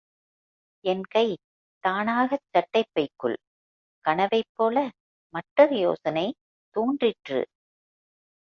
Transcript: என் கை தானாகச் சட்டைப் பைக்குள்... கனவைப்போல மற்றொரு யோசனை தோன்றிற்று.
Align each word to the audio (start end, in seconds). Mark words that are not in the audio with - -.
என் 0.85 1.03
கை 1.09 1.25
தானாகச் 1.83 2.47
சட்டைப் 2.49 2.91
பைக்குள்... 2.93 3.37
கனவைப்போல 4.05 4.77
மற்றொரு 5.33 5.77
யோசனை 5.77 6.27
தோன்றிற்று. 6.75 7.41